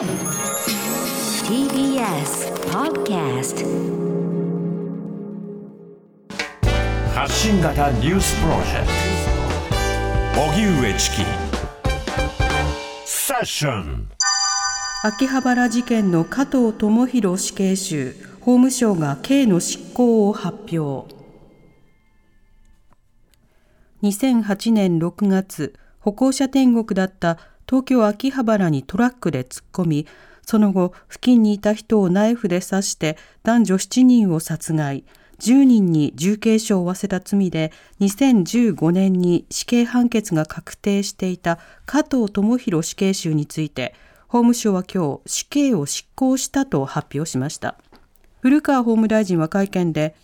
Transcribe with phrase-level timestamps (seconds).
[0.00, 0.08] TBS
[2.72, 3.60] Podcast
[7.14, 8.86] 発信型ニュースプロジェク
[10.34, 10.40] ト。
[10.40, 11.16] 荻上チキ。
[13.04, 14.08] セッション。
[15.04, 18.16] 秋葉原事件の加藤智博死刑囚。
[18.40, 21.14] 法務省が刑の執行を発表。
[24.02, 27.36] 2008年6月歩行者天国だった
[27.70, 30.06] 東京秋葉原にトラックで突っ込み
[30.44, 35.04] その後付近にいた人をナイフで刺して男女7人を殺害。
[35.38, 43.94] 10人に重軽傷を負わせた罪で2015年に死刑判決が確定していた加藤智博死刑囚について
[44.28, 47.76] 法務省は今日死刑を執行したと発表しました。
[48.40, 50.16] 古川法務大臣は会見で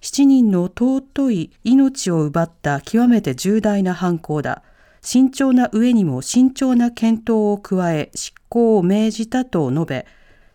[0.00, 4.62] 7人の尊い命を奪った極めて重大な犯行だ。
[5.06, 10.06] 慎重な上にも慎重な検討を加え執行を命じたと述べ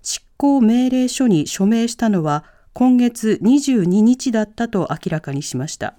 [0.01, 2.43] 執行命令書に署名したのは
[2.73, 5.93] 今月22日だったと明らかにしました。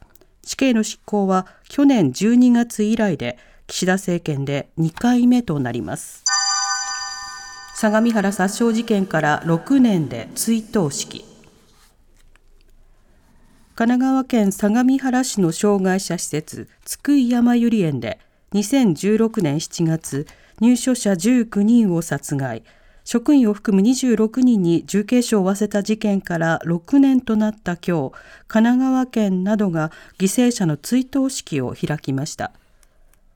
[0.45, 6.23] 死刑の執行は去年12月以来で岸田政権で2回目となります。
[7.75, 11.25] 相模原殺傷事件から6年で追悼式。
[13.77, 18.19] 神奈川県相模原市の障害者施設津久井やまゆり園で
[18.55, 20.27] 2016年7月
[20.61, 22.63] 入所者19人を殺害。
[23.05, 28.13] 職員を含む26人に重軽傷を負わせた事件から6年となった今日
[28.47, 32.53] 神奈川県などが犠牲者の追悼式を開きました。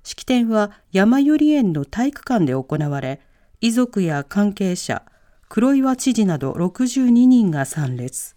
[0.05, 3.21] 式典は山ゆり園の体育館で行われ
[3.61, 5.03] 遺族や関係者
[5.49, 8.37] 黒岩知事など62人が参列。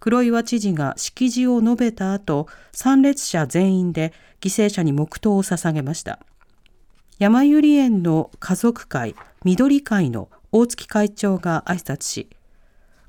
[0.00, 6.18] 黒岩知事が式辞を述べた後参列者全員で犠牲者に黙祷を捧げました。
[7.18, 12.28] 山ゆり園の家族会緑会の大月会長が挨拶し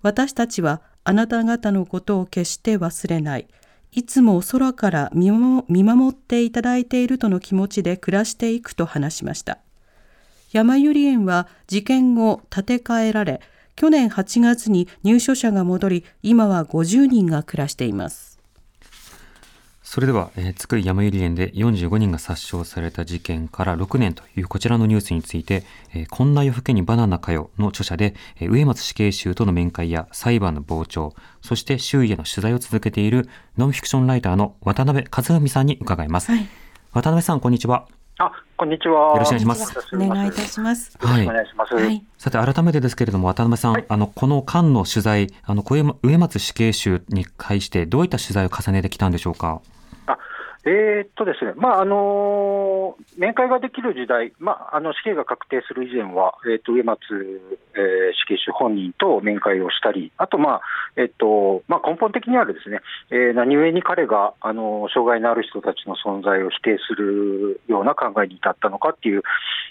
[0.01, 3.47] 私たちはあなた方のことを決して忘れない。
[3.91, 9.57] いつも空から見守っていただいているとの気持ちで暮らしていくと話しました。
[10.51, 13.41] 山ゆり園は事件後建て替えられ
[13.75, 18.28] 去年8月に入所者が戻り今は50人が暮らしています。
[19.91, 25.63] それでは、えー、津久井やまゆり園で45人が殺傷された事件から6年というこちらのニュースについて、
[25.95, 36.33] えー、こんな夜更けにバナナかよの著者で、えー、植松死刑囚との面会や裁判の傍聴、そして周囲への取材を続けているノンフィクションライターの渡辺和文さんに伺います。
[36.33, 36.47] はい、
[36.93, 37.87] 渡辺さん、こんにちは。
[38.19, 39.13] あ、こんにちは。
[39.13, 39.95] よろしくお願いします。
[39.95, 40.95] お願いいたします。
[40.99, 41.27] はい。
[41.27, 41.73] お願いします。
[41.73, 49.61] はい、さて、改めてですけれども、渡辺さん、はい、あの、この間の取材、あの、植松死刑囚に対して、どういった取材を重ねてきたんでしょうか？
[50.65, 56.99] えー、っとですね、まああの面会ができる時代、まあ、あの死刑が確定する以前は、えー、っと植松、
[57.75, 60.61] えー、死刑囚本人と面会をしたり、あと、まあ
[60.97, 69.23] えっとまあ、根本的にはですね、えー、何故に彼が、あの障害のある人たちの存在を否定するような考えに至ったのかっていう、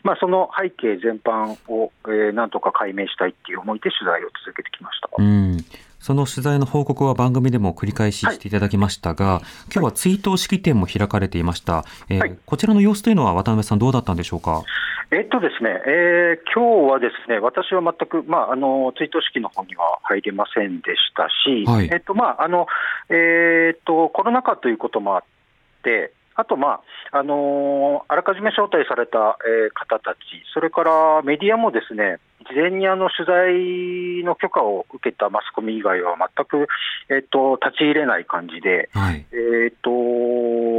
[0.05, 5.09] まあ、その背景全般を、えー、なんとか解明したいっていう思いで取材を続けてきました。
[5.19, 9.42] うんその取材の報告は番組でも繰り返ししていただきましたが、はい、
[9.72, 14.62] 今日は追悼式典も開かれていました、えーはい、こちらの様子というのは渡辺さん、どうだったんでしょうか？
[15.10, 22.66] えっとですね、えー、今日はですね、私は全く、まあ、あの追悼式の方には入れませんでしたし、はい、えっとまああの
[23.08, 25.22] えー、っとコロナ禍ということもあっ
[25.82, 30.19] て、あと、まああのー、あらかじめ招待された、えー、方たち、
[30.54, 36.69] それからメディアもですね事前にあの取材の許可を受けたマスコミ以外は全く、
[37.10, 39.91] えーと、立ち入れない感じで、はい、えーと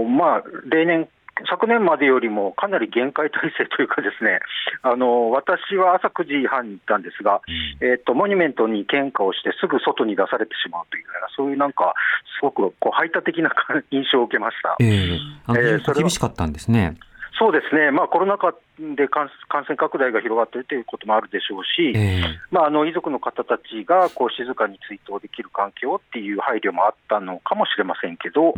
[0.10, 1.10] まあ、例年、
[1.48, 4.40] 昨年までよりもかなり厳戒態勢というか、ですね
[4.82, 7.42] あの私は朝9時半に行ったんですが、
[7.82, 11.94] うん、えーと、モニュメントに献花をして、すぐ外に出されてしまうというような、そういうなんか、
[12.40, 13.52] すごくこう排他的な
[13.92, 14.76] 印象を受けました。
[14.80, 16.98] えー、えー、厳しかったんですね。
[17.40, 19.30] そうですね、まあ、コロナ禍で感
[19.64, 28.54] 染拡大が広がっているということもあるでしょうし、えー、まあ、あの遺族の方たちがこう静かに追悼できる環境っていう配慮もあったのかもしれませんけど、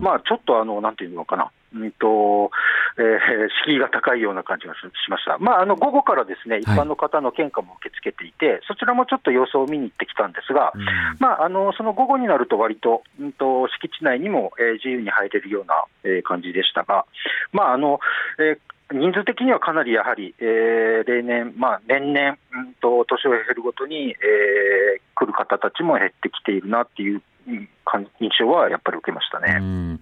[0.00, 2.50] まあ、ちょっとあのなんていうのかな、うんと
[2.98, 4.78] えー、敷居が高いような感じがし
[5.08, 10.72] ました、まあ、あの午後からですね一般の方の献花も受け付けていて、はい、そちらもちょっと様子を見に行ってきたんですが、
[11.18, 17.06] まあ、あのその午後になると、割と,、うんと敷地内にも、えー、自由に入れるような、えー、感じでしたが、
[17.52, 18.00] まああの
[18.38, 18.58] えー
[18.92, 27.22] 人数的にはかなりやはり、えー、例年、まあ、年々、うんと、年を減るごとに、えー、来る方たちも減ってきているなっていう
[28.18, 30.00] 印象はやっぱり受けましたね。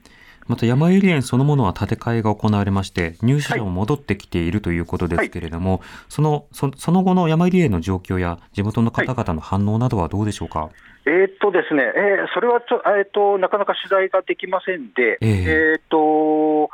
[0.48, 10.60] また山ゆり園そのものは建て替えが行われまして、入所者も戻ってきているということですけれども、はい、そのそその後の山ゆり園の状況や地元の方々の反応などはどうでしょうか？
[10.60, 10.70] はい
[11.06, 16.70] えー、っとですね、えー、それはちょ、えー、っとなかなか取材ができませんで、えー、えー、っと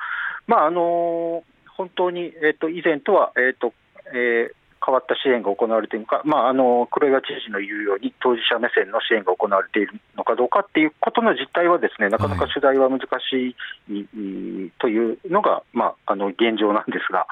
[0.47, 1.45] まああの
[1.77, 3.73] 本当に、えっと以前とは、えっと
[4.13, 13.57] えー変わった支援が行われているのか、まあ、あの黒岩知事の言うように、当事者目線の支援が行われているのかどうかっていうことの実態は、ですねなかなか取材は難し
[13.89, 17.27] い、というのが、まあ、あの現状なんですが、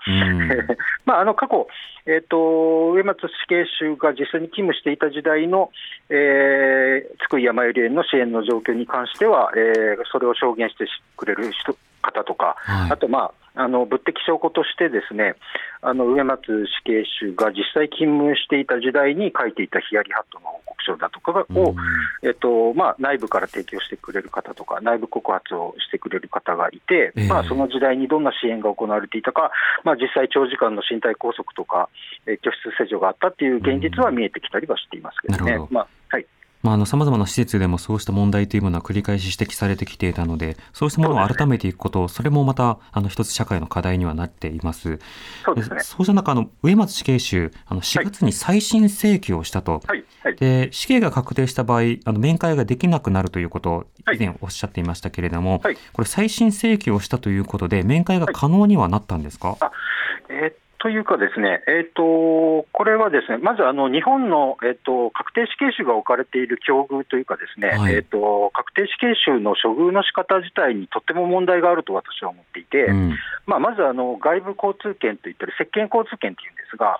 [1.04, 1.68] まあ、あの過去、
[2.06, 5.70] えーと、上松死刑囚が実際に勤務していた時代の、
[6.08, 15.34] えー、津久井やまゆり園の支援の状況に関しては、えー、それを証言してくれる人方とか、はい、あと、まあ、あの物的証拠としてですね
[15.82, 21.74] あの植松死刑囚が実際勤務していた時代に書いていたヒヤリハットの報告書だとかを、
[22.22, 29.50] えっとまあ、内部から提供してくれる方とか内部告発をしてくれる方がいて、えー、まあ、その時代にどんな支援が行われていたか、
[29.84, 31.88] まあ、実際長時間の身体拘束とか、
[32.26, 35.58] えー、居室施除があったっていう現実は見えてきたりはしていますけどね。
[35.70, 36.26] まあはい
[36.62, 44.98] まあ、あの、様々な施設でもそうした問題というものは繰り返し指摘されてきていたので、そうしたものを改めていくこと、それもまた、あの、一つ社会の課題にはなっています。
[45.44, 45.80] そうですね。
[45.80, 49.82] そうした中、あの、植松死刑囚、あの、4月に再審請求をしたと。
[49.86, 50.04] はい。
[50.22, 73.14] はい、で、死刑が確定した場合、あの、面会ができなくなるということを以前おっしゃっていましたけれども、はい、これ再審請求をしたということで、面会が可能にはなったんですか、はい、えー、というかですね、えーと、これはですねまずあの日本の、えーと、確定死刑囚が置かれている境遇というか、ですね、はい、えーと、確定死刑囚の処遇の仕方自体にとっても問題があると私は思っていて、うん、
[73.46, 76.98] まあ、まずあの外部交通権といったり、接見交通権というんですが、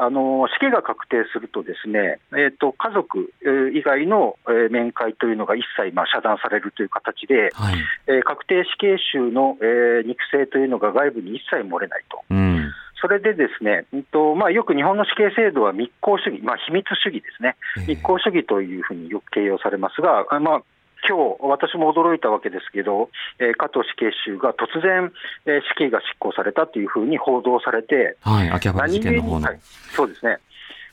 [0.00, 3.28] あの死刑が確定すると、ですね、えー、と家族
[3.74, 4.38] 以外の
[4.70, 7.74] 面会というのが一切まあ遮断されるという形で、はい、
[8.06, 12.22] えー、確定死刑囚の、えー、肉声というのが外部に一切漏れないと。
[12.30, 17.56] うんそれでですね、うんとまあ、よく日本の死刑制度は密航主義、まあ、秘密主義ですね、
[17.86, 20.62] 密航主義というふうによく形容されますが、まあ
[21.08, 25.12] 今日私も驚いたわけですけど、えー、加藤死刑囚が突然、
[25.46, 29.60] えー、死刑が執行されたというふうに報道されて、はい、秋葉原事件の方の、はい、
[29.94, 30.38] そうですね。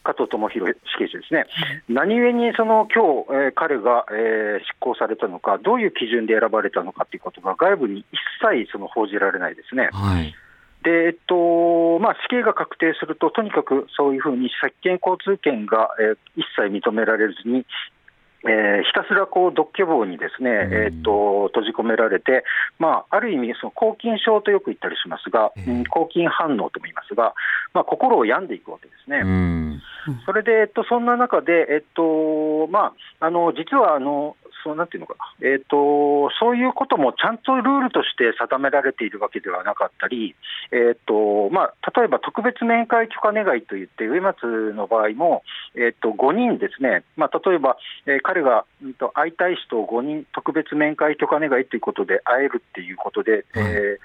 [0.03, 1.47] 加藤智弘死刑囚ですね、
[1.89, 9.89] 何故にその今日、えー、彼が、えー、執行されたのか、どういう基準で選ばれたのかということが外部に一切その報じられないですね。
[9.91, 10.35] はい
[10.85, 17.65] でえっとまあ、死刑が確定すると、とにかくそういうふうに接見交通権が、えー、一切認められずに、
[18.45, 22.43] えー、ひたすらこう独居房にですね、えーと、閉じ込められて、
[22.77, 27.33] まあ、ある意味、その抗菌症とよく言ったりしますが、うん、抗菌反応とも言いますが、
[27.73, 29.23] まあ、心を病んでいくわけですね。
[30.27, 40.35] それで、えっと、そんな中で、えっとまあ、あの実はあのそうなんていうのかな、えーと、そういうこともちゃんとルールとして定められているわけではなかったり、
[40.71, 45.43] えーとまあ、例えば特別面会許可願いといって、植松の場合も、
[45.75, 47.77] えーと、5人ですね、まあ、例えば、
[48.07, 53.97] えー、彼が、うん、と会いたい人を5人、特別面会許可願いということで会えるっていうことで、えー、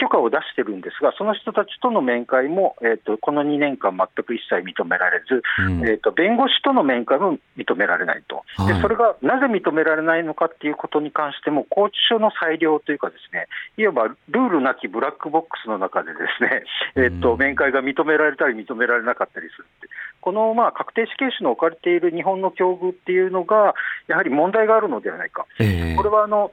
[0.00, 16.64] 許可を出してるんですが、その人たちとの面会も、えーと、この2年間、全く一切認められず、うん、えーと、弁護士との面会も認められないと、でそれがなぜ認められないのかっていうことに関しても、拘置所の裁量というか、ですねいわばルールなきブラックボックスの中で、ですね、
[16.96, 19.88] えーと、面会が認められたり、認められなかったりするって。
[20.20, 23.74] このまあ確定死刑囚の置かれている日本の境遇っていうのが、
[24.06, 26.52] やはり問題があるのではないか、えー、これはあの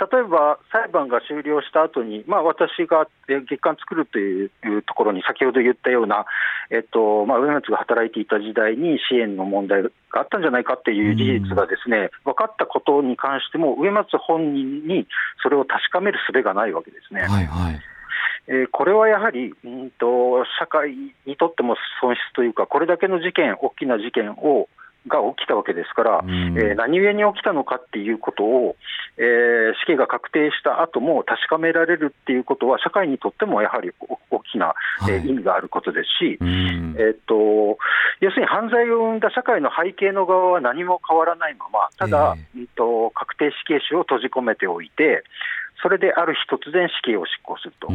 [0.00, 4.50] 例えば裁判が終了した後に、まあ、私が月間作るという
[4.82, 6.26] ところに、先ほど言ったような、
[6.70, 15.06] えっとまあ、上松が働いていた時代に支援の問題があったんじゃないかっていう事実がですね、分かったことに関しても、上松本人に
[15.42, 17.22] それを確かめる術がないわけですね。
[17.22, 17.80] はいはい。
[18.46, 24.68] えー、これはやはり、うんと、社会にとっても損失というか、これだけの事件、大きな事件を
[25.06, 28.76] が起きたわけですから、うん、えー、何故に起きたのかっていうことを、
[29.18, 29.24] えー、
[29.84, 33.92] 死刑が確定した後も確かめられるっていうことは、社会にとってもやはり
[34.30, 34.74] 大きな、
[35.26, 37.78] 意味があることですし、うん、えーと、
[38.20, 45.24] 要するに犯罪を生んだ社会の背景の側は何も変わらないまま、ただ、えー、と確定死刑囚を閉じ込めておいて、
[45.82, 47.88] それである日突然死刑を執行すると。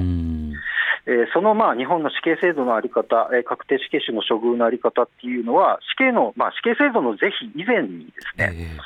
[1.07, 8.81] えー、そのまあ日本の死刑制度の在り方、えー、確定死刑囚の処遇の在り方っていうのは、死刑の、まあ、死刑制度の是非以前にですね、えー、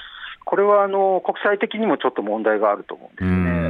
[0.46, 3.64] これはあの国際的にもちょっと問題があると思うんですね。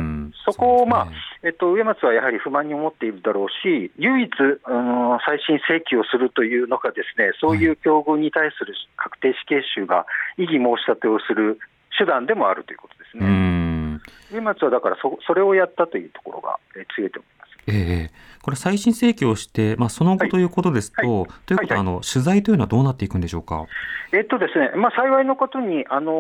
[0.46, 1.12] そこを、まあ、ね、
[1.44, 10.06] えっと、上松はやはり不満に思っているだろうし、唯一、うん、再審請求をするというのがですね、そういう境遇に対する確定死刑囚が
[10.38, 11.60] 異議申し立てをする
[11.98, 14.00] 手段でもあるということですね。
[14.34, 17.33] 上松はだからそそれをやったというところが、えー、強いと思います。
[17.68, 21.18] ええこれ、再審請求をして、まあ、その後ということですと、はい。
[21.20, 23.66] はい、ということは、あの取材というのはどうなっていくんでしょうか？
[24.12, 26.12] えっとですね、まあ、幸いのことに、あの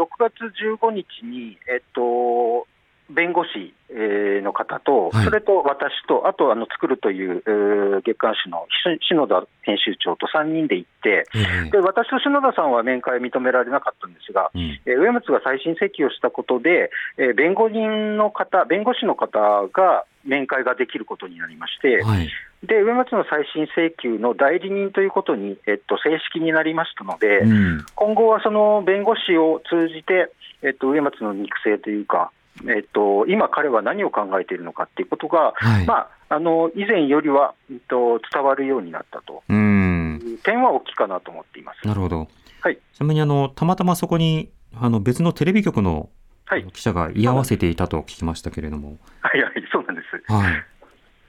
[0.00, 0.32] 6月
[0.80, 2.66] 15日に、えっと、
[3.10, 3.74] 弁護士
[4.42, 8.66] の方と、それと私と、あとあの作るという月刊誌の
[9.06, 11.26] 篠田編集長と3人で行って、
[11.70, 16.90] で私と篠田さんは面会認められなかったんですが、うん、上松が再審請求をしたことで、
[17.36, 22.28] 弁護人の方、弁護士の方が面会ができることになりまして、はい、
[22.66, 32.30] で上松の再審請求の代理人ということに、えっと、正式になりましたので、うん、今後はその弁護士を通じて、えっと、上松の肉声というか、
[32.68, 39.42] えっと、今、彼は何を考えているのかっていうことが、はい、まあ、あの以前よりは、えっと、伝わるようになったと。
[40.26, 41.86] いう点は大きいかなと思っています。
[41.86, 42.28] なるほど、
[42.60, 46.10] はい、ちなみにあのたまたまそこにあの別のテレビ局の
[46.72, 48.98] 記者が居合わせていたと聞きましたけれども。
[49.20, 50.32] はい、はい、そうなんです。
[50.32, 50.64] はい。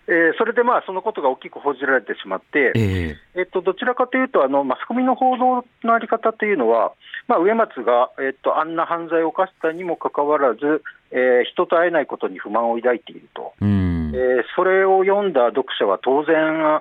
[0.10, 6.94] えー、それでまあそのことが大きく報じられてしまって、えー、えっと、どちらかというとあの、マスコミの報道の在り方というのは、
[7.28, 10.82] まあ、植松が、えっと、あんな犯罪を犯したにもかかわらず、
[11.12, 16.34] えー、人と会えないことに不満を抱いていると、えー、それを読んだ読者は当然、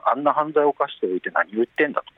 [0.09, 2.13] あんな犯罪を犯しておいて何を言ってんだと。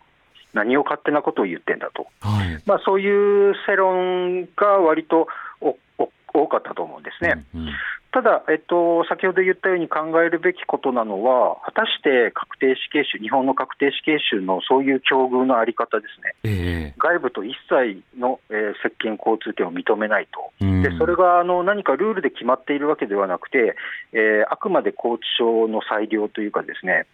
[0.54, 5.28] 何を勝手なことを言ってんだと、はい、まあ、そういう世論が割と
[5.60, 7.44] 多かったと思うんですね。
[7.54, 7.74] うんうん、
[8.12, 23.74] ただ、えっと、先ほど言ったように考えるべきことなのは、果たして確定死刑囚、日本の確定死刑囚のそういう境遇のあり方ですね、えー、外部と一切の、えー、接見交通権を認めないと、でそれがあの何かルールで決まっているわけではなくて、
[24.12, 27.06] えー、あくまで拘置所の裁量というか、ですね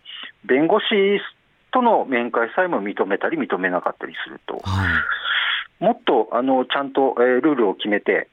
[0.45, 0.87] 弁護士
[1.73, 4.61] との面会さえも認めたり認めなかったりすると。
[4.63, 5.85] はい。
[5.85, 8.29] もっとあのちゃんと、えー、ルールを決めて、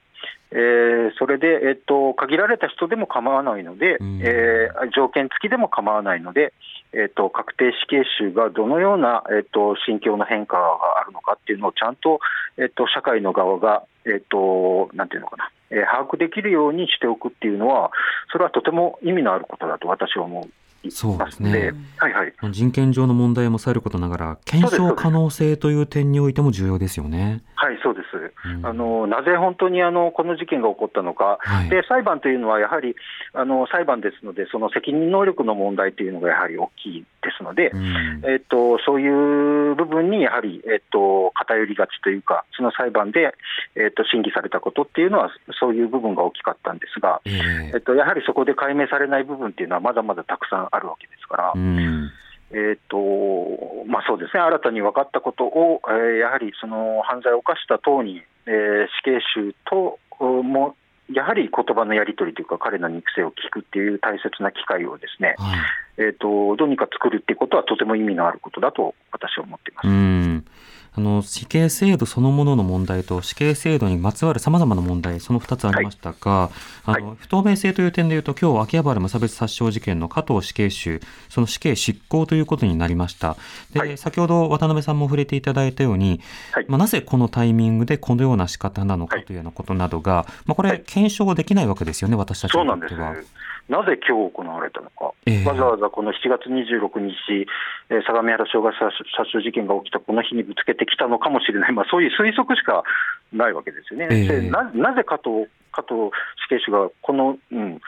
[0.52, 6.54] えー、それで、えっと、限られた人でも構わないので、うん、えー、条件付きでも構わないので、
[6.94, 12.20] えっと、確定死刑囚がどのような、えっと、心境の変化があるのかっていうのをちゃんと、
[12.58, 17.92] えっと、社会の側が、えっと、なんていうのかな、えー、把握できるようにしておくっていうのは、
[18.32, 20.50] それはとても意味のあることだと私は思う。
[20.90, 27.44] そうですね、はいはい、人権上の問題もさることながら、検証可能性という点においても重要ですよね。
[27.56, 28.06] はい、そうです。
[28.44, 32.96] うん、あのなぜ本当にあのこの事件が起こったのか、はい、で裁判というのはやはり
[33.34, 43.34] あの裁判ですので、その責任能力の問題というのがやはり大きいですので、うん、えっと、そういう部分にやはり、えっと、偏りがちというか、その裁判で、
[43.76, 51.54] えっと、審議されたことっていうのは、そういう部分が大きかったんですが、えー、えっと、やはりそこで解明されない部分っていうのは、まだまだたくさんあるわけですから。
[51.56, 52.12] うん
[52.54, 60.76] えーとまあ、そうですね、新たに分かったことを、えー、やはりその犯罪を犯した党に、えー、死刑囚とも、
[61.14, 65.60] やはり言葉のやり取りというか、彼の肉声を聞くっていう大切な機会をですね、はい、
[65.98, 69.88] えーと、どうにか作るっていうことは、とても意味のあることだと私は思っています。
[70.98, 76.50] うんあの死刑制度そのものの問題と死刑制度にまつわるさまざまな問題、その2つありましたが、は
[76.88, 83.38] い、あの不透明性という点でいうと、今日秋葉原無差別殺傷事件の加藤死刑囚、その死刑執行ということになりました。
[83.72, 86.20] で、はい、先ほど渡辺さんも触れていただいたように、
[86.52, 93.16] はい、まあ、なぜこのタイミングでこのような仕方なのかというようなことなどが、まあ、これ、検証できないわけですよね、私たちにとっては。
[93.70, 97.48] なぜ今日行われたのか、えー、わざわざこの7月26日、
[97.90, 102.84] えー、相模原障害殺傷事件が起きたこの日にぶつけてきたのかもしれない、まあ、そういう推測しか
[103.32, 104.08] ないわけですよね。
[104.12, 106.12] えー、ななぜ加藤加藤
[106.46, 107.80] 死刑囚がこの、うん、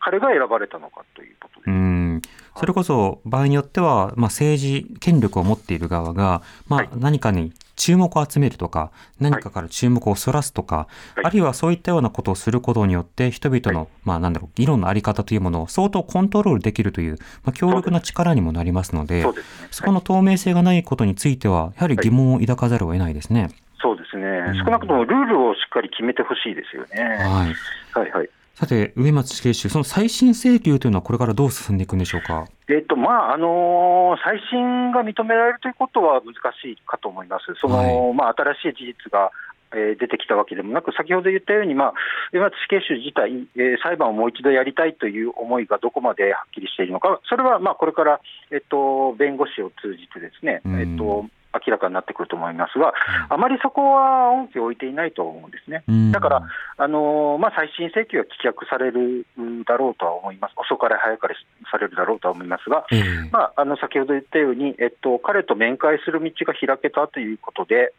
[0.00, 1.70] 彼が選ばれたのかということです。
[1.70, 2.22] うん。
[2.56, 19.38] それこそ場合によっては、まあ、政治、権力を持っている側が、まあ、何かに注目を集めるとか、何かから注目をそらすとか、はい、あるいはそういったようなことをすることによって、人々の、はい、まあなんだろう、議論のあり方というものを相当コントロールできるという、まあ、強力な力にもなりますので、そ、ね、
[19.86, 23.48] この透明性がないことについては、やはり疑問を抱かざるを得ないですね。
[23.80, 24.24] そうですね、
[24.64, 27.00] 少なくともルールをしっかり決めてほしいですよね。
[27.00, 27.54] はい、
[27.94, 32.44] はいはいさて、上松死刑囚、その再審請求というのは、これからどう進んでいくんでしょうか？
[32.68, 39.30] えっとまああのー、再審が認められるということは難しいかと思います、その、はい、まあ、新しい事実が、
[39.70, 41.94] えー、出てきたわけでもなく、先ほど言ったように、まあ、
[42.32, 51.26] 上松死刑囚自体、えー、裁判をもう一度やりたいという思いがどこまではっきりしているのか、それはまあこれから、えっと、弁護士を通じてですね、えっと
[51.66, 52.92] 明らかになってくると思いますが、
[53.28, 55.84] あまりそこは重きを置いていないと思うんですね。
[56.12, 56.42] だから、
[56.76, 59.26] あのまあ、再審請求は棄却される
[59.66, 61.34] だろうとは思います、遅かれ早かれ
[61.70, 62.86] されるだろうとは思いますが、
[63.32, 67.92] まあ、あの先ほど言ったように、えっと、彼と面会する道が開けたということで、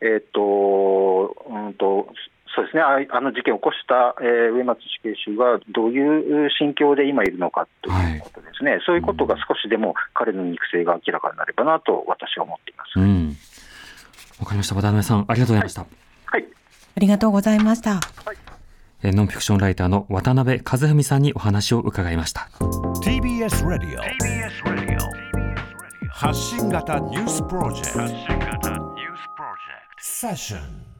[0.00, 2.08] えっとうんと
[2.54, 12.98] そうですね、あの事件を起こした、えー、植松死刑囚がどういう心境で今いるのかということですね、はい、そういうことが少しでも彼の肉声が明らかになればなと私は思っています。
[12.98, 13.36] わ、うん、
[14.46, 15.80] かりました、渡辺さん、ありがとうございました。
[15.82, 15.90] はい、
[16.26, 16.44] はい、
[16.96, 17.90] ありがとうございました。
[17.90, 18.00] は
[19.02, 22.48] い、ノンフィクションライターの渡辺和文さんにお話を伺いました。
[23.04, 24.00] TBS ラディオ
[26.08, 28.08] 発信型ニュースプロジェク
[28.62, 28.96] ト。
[29.98, 30.95] セッション